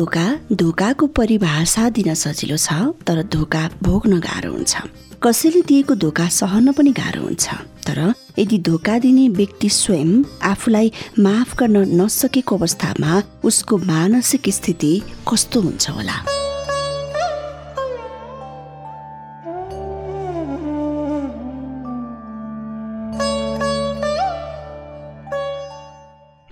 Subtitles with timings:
[0.00, 2.72] धोका धोकाको परिभाषा दिन सजिलो छ
[3.04, 4.76] तर धोका भोग्न गाह्रो हुन्छ।
[5.22, 7.48] कसैले दिएको धोका सहन पनि गाह्रो हुन्छ।
[7.84, 7.98] तर
[8.38, 14.92] यदि धोका दिने व्यक्ति स्वयं आफूलाई माफ गर्न नसकेको अवस्थामा उसको मानसिक स्थिति
[15.28, 16.16] कस्तो हुन्छ होला?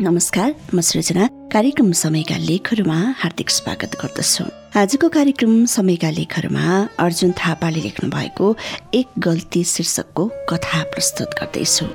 [0.03, 4.45] नमस्कार म सृजना। कार्यक्रम समयका लेखहरूमा हार्दिक स्वागत गर्दछु।
[4.79, 6.65] आजको कार्यक्रम समयका लेखहरूमा
[6.99, 8.57] अर्जुन थापाले लेख्नु भएको
[8.95, 11.87] एक गल्ती शीर्षकको कथा प्रस्तुत गर्दैछु।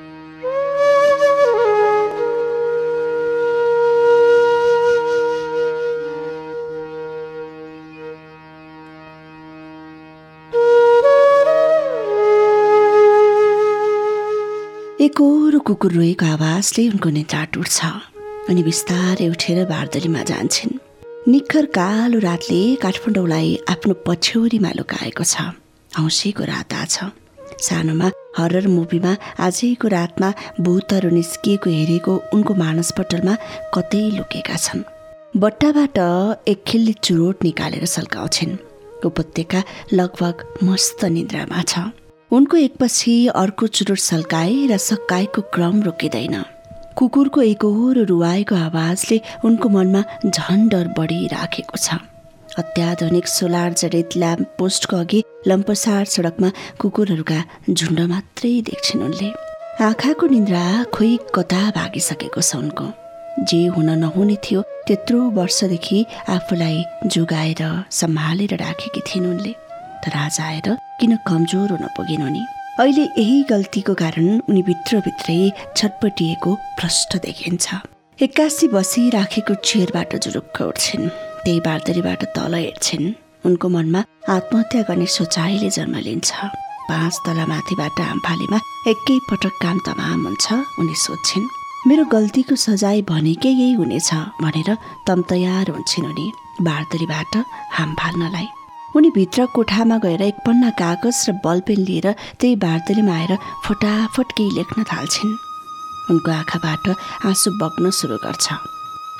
[15.64, 18.13] कुकुर रोएको आवाजले उनको निद्रा टुट्छ।
[18.50, 20.80] अनि बिस्तारै उठेर बारदलीमा जान्छन्।
[21.32, 25.36] निखर कालो रातले काठमाडौँलाई आफ्नो पछ्यौरीमा लुकाएको छ।
[25.92, 26.96] औँसीको रात आछ
[27.64, 33.34] सानोमा हरर मुभीमा आजैको रातमा भूतहरू निस्किएको हेरेको उनको मानसपटलमा
[33.76, 34.84] कतै लुकेका छन्।
[35.40, 35.98] बट्टाबाट
[36.48, 38.58] एक खिल्ली चुरोट निकालेर सल्काउँछिन्।
[39.06, 39.62] उपत्यका
[39.94, 41.74] लगभग मस्त निद्रामा छ।
[42.32, 46.36] उनको एकपछि अर्को चुरोट सल्काए र सकाएको क्रम रोकिँदैन।
[46.98, 51.98] कुकुरको एकहोरो रुवाएको आवाजले उनको मनमा झन डर बढिराखेको छ।
[52.58, 59.30] अत्याधुनिक सोलार जडित ल्याम्प पोस्टको अघि लम्पसार सडकमा कुकुरहरूका झुन्ड मात्रै देख्छन् उनले।
[59.84, 60.64] आँखाको निन्द्रा
[60.94, 62.86] खोइ कता भागिसकेको छ उनको?
[63.50, 69.54] जे हुन नहुने थियो त्यत्रो वर्षदेखि आफूलाई जोगाएर सम्हालेर राखेकी थिइन् उनले।
[70.06, 70.68] तर आज आएर
[71.00, 72.46] किन कमजोर हुन पुगेन नि
[72.80, 77.76] अहिले यही गल्तीको कारण उनी भित्रभित्रै छटपटिएको प्रष्ट देखिन्छ।
[78.20, 81.10] एक्कासी बसिराखेको चेयरबाट जुरुक्क उठ्छिन्।
[81.44, 83.14] त्यही बार्दरीबाट तल हेर्छिन्।
[83.46, 84.02] उनको मनमा
[84.36, 86.32] आत्महत्या गर्ने सोचाइले जन्म लिन्छ।
[86.90, 90.46] पाँच तला माथिबाट आम्फालीमा एकै पटक काम तमाम हुन्छ
[90.82, 91.48] उनी सोध्छिन्
[91.88, 94.10] मेरो गल्तीको सजाय भनेकै यही हुनेछ
[94.42, 94.70] भनेर
[95.08, 96.28] तम तयार हुन्छन् उनी
[96.66, 97.34] बारदरीबाट
[97.78, 98.48] हाम फाल्नलाई।
[98.96, 102.08] उनी भित्र कोठामा गएर एक पन्ना कागज र बलपेन लिएर
[102.40, 103.34] त्यही बार्दलीमा आएर
[103.66, 105.34] फटाफट केही लेख्न थाल्छिन्।
[106.12, 106.86] उनको आँखाबाट
[107.26, 108.48] आँसु बग्न सुरु गर्छ।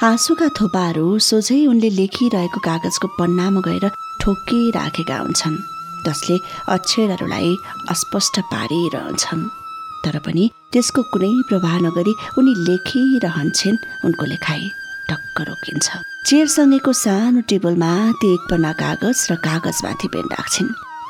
[0.04, 3.86] आँसुका थोपाहरू सोझै उनले लेखिरहेको कागजको पन्नामा गएर
[4.22, 5.58] ठोकिराखेका हुन्छन्।
[6.06, 6.36] जसले
[6.76, 7.52] अक्षरहरूलाई
[7.90, 9.44] अस्पष्ट पारिरहन्छन्।
[10.06, 14.64] तर पनि त्यसको कुनै प्रभाव नगरी उनी लेखिरहन्छन् उनको लेखाइ
[15.10, 20.70] टक्क रोकिन्छ। चेयरसँगैको सानो टेबलमा त्यो एक पन्ना कागज र कागजमाथि पेन राख्छिन्।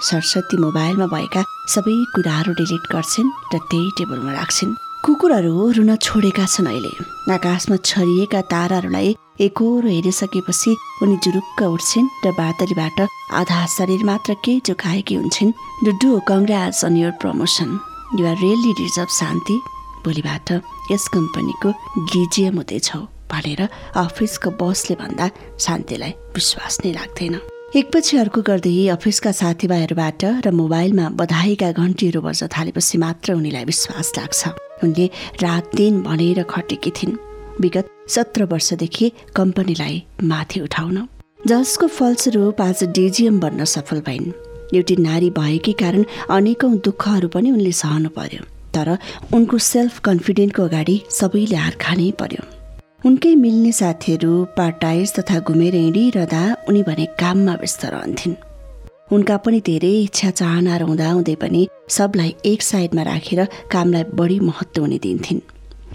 [0.09, 4.73] सरस्वती मोबाइलमा भएका सबै कुराहरू डिलिट गर्छिन् र त्यही टेबलमा राख्छिन्।
[5.05, 6.93] कुकुरहरू रुन छोडेका छन् अहिले।
[7.29, 9.09] आकाशमा छरिएका ताराहरूलाई
[9.45, 10.71] एकहोरो हेरिसकेपछि
[11.05, 12.99] उनी जुरुक्क उठ्छिन् र बातरीबाट
[13.37, 15.55] आधा शरीर मात्र केही चुकाएकी हुन्छन्
[16.25, 17.69] congrats on your promotion.
[18.17, 19.61] You're really deserve Shanti.
[20.05, 20.47] भोलिबाट
[20.91, 21.69] यस कम्पनीको
[22.01, 23.61] डिजिएम हुँदैछौ। भनेर
[23.95, 25.29] अफिसको बसले भन्दा
[25.59, 27.35] शान्तिलाई विश्वास नै लाग्दैन।
[27.75, 34.41] एकपछि अर्को गर्दै अफिसका साथीभाइहरूबाट र मोबाइलमा बधाईका घन्टीहरू बज्न थालेपछि मात्र उनीलाई विश्वास लाग्छ।
[34.83, 35.05] उनले
[35.41, 37.17] रात दिन भनेर खटेकी थिइन्।
[37.61, 40.97] विगत सत्र वर्षदेखि कम्पनीलाई माथि उठाउन।
[41.47, 44.31] जसको फलस्वरूप आज डिजिएम बन्न सफल भइन्।
[44.75, 48.97] एउटी नारी भएकै कारण अनेकौँ दुःखहरू पनि उनले सहनु पर्यो। तर
[49.33, 52.52] उनको सेल्फ कन्फिडेन्टको अगाडि सबैले हार खानै पर्यो।
[53.07, 58.35] उनकै मिल्ने साथीहरू पार्टाइज तथा घुमेर हिँडिरहँदा उनी भने काममा व्यस्त रहन्थिन्।
[59.15, 61.61] उनका पनि धेरै इच्छा चाहनाहरू हुँदाहुँदै पनि
[61.95, 63.41] सबलाई एक साइडमा राखेर
[63.73, 65.41] कामलाई बढी महत्त्व हुने दिन्थिन्।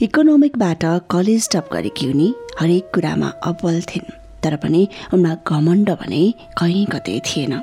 [0.05, 2.28] इकोनोमिकबाट कलेज टप गरेकी उनी
[2.60, 4.14] हरेक कुरामा अब्बल थिइन्
[4.44, 4.82] तर पनि
[5.14, 6.22] उनमा घमण्ड भने
[6.61, 7.54] कहीँ कतै थिएन।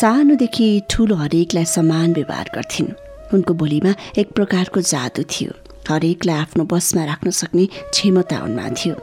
[0.00, 2.94] सानोदेखि ठुलो हरेकलाई समान व्यवहार गर्थिन्।
[3.34, 5.52] उनको बोलीमा एक प्रकारको जादु थियो।
[5.88, 8.94] हरेकलाई आफ्नो बसमा राख्न सक्ने क्षमता उनमा थियो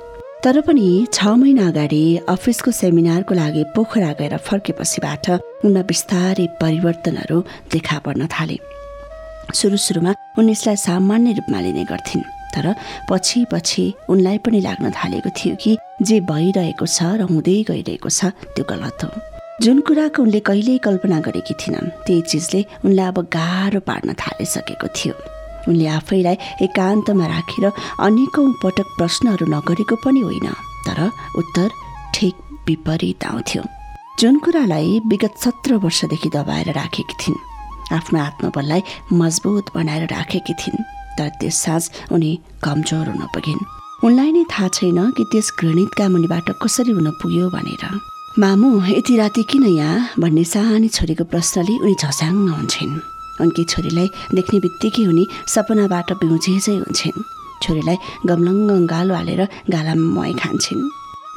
[0.43, 5.29] तर पनि छ महिना अगाडि अफिसको सेमिनारको लागि पोखरा गएर फर्केपछिबाट
[5.65, 7.39] उनमा बिस्तारै परिवर्तनहरू
[7.73, 8.57] देखा पर्न थाले।
[9.59, 12.23] सुरु सुरुमा उनी यसलाई सामान्य रूपमा लिने गर्थिन्
[12.53, 12.67] तर
[13.09, 18.31] पछि पछि उनलाई पनि लाग्न थालेको थियो कि जे भइरहेको छ र हुँदै गइरहेको छ
[18.55, 19.09] त्यो गलत हो।
[19.61, 25.15] जुन कुराको उनले कहिल्यै कल्पना गरेकी थिइनन् त्यही चिजले उनलाई अब गाह्रो पार्न थालिसकेको थियो।
[25.67, 27.65] उनले आफैलाई एकान्तमा राखेर
[27.99, 30.47] अनेकौँ पटक प्रश्नहरू नगरेको पनि होइन
[30.87, 30.99] तर
[31.37, 31.69] उत्तर
[32.15, 32.35] ठिक
[32.67, 33.63] विपरीत आउँथ्यो।
[34.19, 37.43] जुन कुरालाई विगत सत्र वर्षदेखि दबाएर राखेकी थिइन्
[37.93, 38.81] आफ्नो आत्मबललाई
[39.13, 42.31] मजबुत बनाएर राखेकी थिइन् तर त्यस साँझ उनी
[42.63, 43.67] कमजोर हुन पुगिन्।
[44.03, 47.83] उनलाई नै थाहा छैन कि त्यस घृणितका मुनिबाट कसरी हुन पुग्यो भनेर।
[48.39, 50.09] मामु यति राति किन यहाँ?
[50.19, 57.23] भन्ने सानी छोरीको प्रश्नले उनी झस्याङ्ग हुन्छन्। उनकी छोरीलाई देख्ने बित्तिकै उनी सपनाबाट बिउझेझै हुन्छन्।
[57.63, 57.97] छोरीलाई
[58.29, 59.41] गमलङ्ग गालो हालेर
[59.73, 60.83] गालामा मय खान्छन्।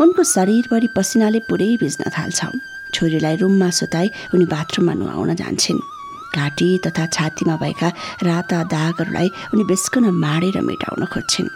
[0.02, 2.40] उनको शरीरभरि पसिनाले पुरै भिज्न थाल्छ।
[2.94, 5.80] छोरीलाई रुममा सुताई उनी बाथरुममा नुहाउन जान्छन्।
[6.36, 7.88] घाँटी तथा छातीमा भएका
[8.22, 11.50] राता दागहरूलाई उनी बेस्कन माडेर मेटाउन खोज्छिन्।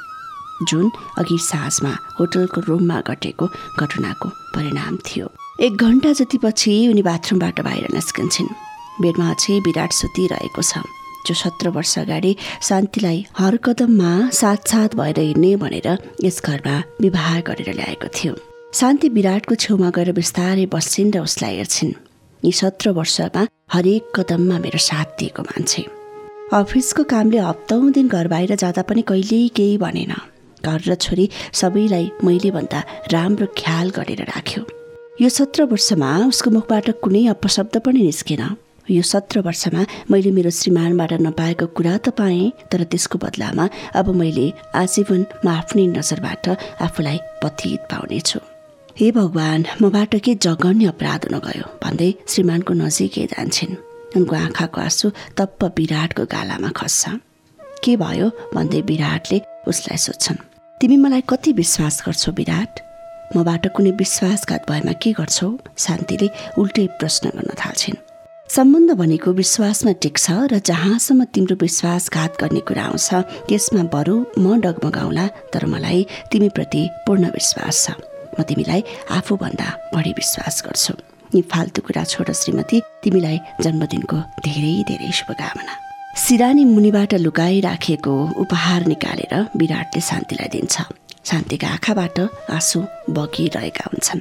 [0.69, 3.47] जुन अघि साँझमा होटलको रुममा घटेको
[3.81, 5.27] घटनाको परिणाम थियो।
[5.61, 8.66] एक घन्टा जति पछि उनी बाथरुमबाट बाहिर निस्कन्छन्।
[9.01, 10.85] बेडमा अझै विराट सुतिरहेको छ।
[11.27, 12.33] जो सत्र वर्ष अगाडि
[12.63, 15.89] शान्तिलाई हर कदममा साथ साथ भएर हिँड्ने भनेर
[16.25, 18.35] यस घरमा विवाह गरेर ल्याएको थियो।
[18.75, 21.93] शान्ति विराटको छेउमा गएर बिस्तारै बस्छिन् र उसलाई हेर्छिन्।
[22.43, 25.83] यी सत्र वर्षमा हरेक कदममा मेरो साथ दिएको मान्छे।
[26.55, 30.15] अफिसको कामले हप्तौँ दिन घर बाहिर जाँदा पनि कहिल्यै केही भनेन।
[30.63, 34.63] घर र छोरी सबैलाई मैले भन्दा राम्रो ख्याल गरेर राख्यो।
[35.19, 38.43] यो सत्र वर्षमा उसको मुखबाट कुनै अपशब्द पनि निस्केन।
[38.91, 44.53] यो सत्र वर्षमा मैले मेरो श्रीमानबाट नपाएको कुरा त पाएँ तर त्यसको बदलामा अब मैले
[44.75, 46.49] आजीवन म आफ्नै नजरबाट
[46.87, 48.41] आफूलाई पथित पाउनेछु।
[48.99, 53.75] हे भगवान् मबाट के जघन्य अपराध हुन गयो भन्दै श्रीमानको नजिकै जान्छन्।
[54.17, 57.19] उनको आँखाको आँसु तप्प विराटको गालामा खस्छ।
[57.85, 58.31] के भयो?
[58.55, 60.45] भन्दै विराटले उसलाई सोध्छन्।
[60.81, 62.73] तिमी मलाई कति विश्वास गर्छौ विराट?
[63.37, 65.49] मबाट कुनै विश्वासघात भएमा के गर्छौ?
[65.77, 66.29] शान्तिले
[66.59, 68.06] उल्टै प्रश्न गर्न थाल्छिन्।
[68.55, 73.09] सम्बन्ध भनेको विश्वासमा टिक्छ र जहाँसम्म तिम्रो विश्वासघात गर्ने कुरा आउँछ
[73.49, 77.99] त्यसमा बरु म डगमगाउला तर मलाई तिमीप्रति पूर्ण विश्वास छ।
[78.39, 78.83] म तिमीलाई
[79.19, 80.95] आफूभन्दा बढी विश्वास गर्छु।
[81.35, 85.75] यी फाल्तु कुरा छोड श्रीमती तिमीलाई जन्मदिनको धेरै धेरै शुभकामना।
[86.17, 90.75] सिरानी मुनिबाट लुकाइराखेको उपहार निकालेर विराटले शान्तिलाई दिन्छ।
[91.29, 92.19] शान्तिका आँखाबाट
[92.57, 92.79] आँसु
[93.11, 94.21] बगिरहेका हुन्छन्।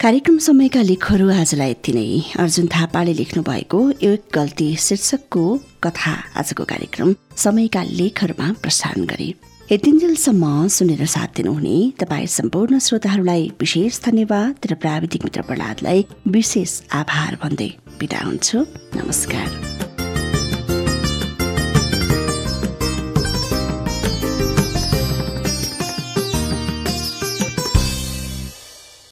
[0.00, 2.08] कार्यक्रम समयका लेखहरू आजलाई यति नै।
[2.38, 5.44] अर्जुन थापाले लेख्नु भएको एक गल्ती शीर्षकको
[5.84, 9.28] कथा आजको कार्यक्रम समयका लेखहरूमा प्रसारण गरे।
[9.72, 17.38] यतिन्जेलसम्म सुनेर साथ दिनुहुने तपाईँ सम्पूर्ण श्रोताहरूलाई विशेष धन्यवाद र प्राविधिक मित्र प्रहलादलाई विशेष आभार
[17.42, 18.66] भन्दै बिदा हुन्छु।
[18.96, 19.65] नमस्कार।